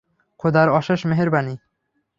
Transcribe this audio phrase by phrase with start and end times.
[0.39, 1.55] খোদার অশেষ মেহেরবানি।